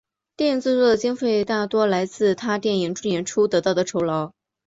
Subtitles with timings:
[0.35, 4.31] 电影制作的经费大多来自他电影演出得到的酬劳。